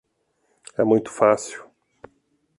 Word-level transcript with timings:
É 0.75 0.83
muito 0.83 1.11
fácil. 1.11 1.69